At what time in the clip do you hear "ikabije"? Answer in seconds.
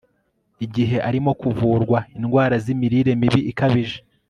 3.51-3.97